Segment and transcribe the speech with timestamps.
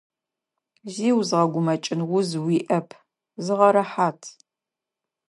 [0.93, 2.87] Зи узгъэгумэкӏын уз уиӏэп,
[3.43, 4.21] зыгъэрэхьат.